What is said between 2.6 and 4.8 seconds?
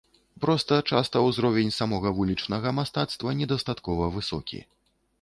мастацтва недастаткова высокі.